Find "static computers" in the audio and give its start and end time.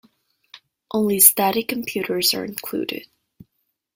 1.19-2.33